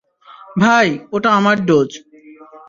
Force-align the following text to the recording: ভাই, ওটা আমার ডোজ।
ভাই, 0.59 0.87
ওটা 1.11 1.29
আমার 1.31 1.57
ডোজ। 1.65 1.89